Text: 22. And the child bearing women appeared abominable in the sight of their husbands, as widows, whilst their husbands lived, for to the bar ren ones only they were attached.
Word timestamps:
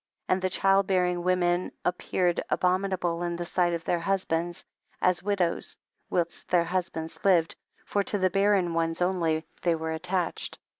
22. 0.29 0.33
And 0.33 0.41
the 0.41 0.49
child 0.49 0.87
bearing 0.87 1.21
women 1.21 1.71
appeared 1.85 2.41
abominable 2.49 3.21
in 3.21 3.35
the 3.35 3.45
sight 3.45 3.71
of 3.75 3.83
their 3.83 3.99
husbands, 3.99 4.65
as 4.99 5.21
widows, 5.21 5.77
whilst 6.09 6.47
their 6.49 6.63
husbands 6.65 7.19
lived, 7.23 7.55
for 7.85 8.01
to 8.01 8.17
the 8.17 8.31
bar 8.31 8.49
ren 8.53 8.73
ones 8.73 8.99
only 8.99 9.45
they 9.61 9.75
were 9.75 9.91
attached. 9.91 10.57